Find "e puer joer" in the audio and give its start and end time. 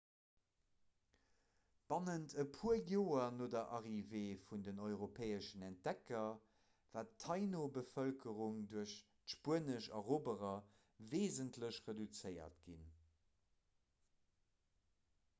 2.43-3.27